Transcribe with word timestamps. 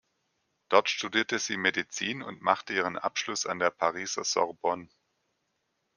Dort 0.69 0.89
studierte 0.89 1.37
sie 1.37 1.57
Medizin 1.57 2.23
und 2.23 2.41
machte 2.41 2.73
ihren 2.73 2.97
Abschluss 2.97 3.45
an 3.45 3.59
der 3.59 3.69
Pariser 3.69 4.23
Sorbonne. 4.23 4.89